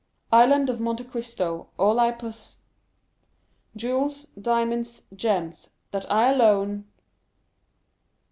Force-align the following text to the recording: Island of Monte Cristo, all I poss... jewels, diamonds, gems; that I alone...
Island 0.31 0.71
of 0.71 0.81
Monte 0.81 1.03
Cristo, 1.03 1.69
all 1.77 1.99
I 1.99 2.09
poss... 2.09 2.61
jewels, 3.75 4.25
diamonds, 4.35 5.03
gems; 5.15 5.69
that 5.91 6.11
I 6.11 6.31
alone... 6.33 6.85